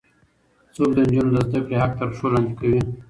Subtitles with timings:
[0.73, 2.79] څوک د نجونو د زده کړې حق تر پښو لاندې کوي؟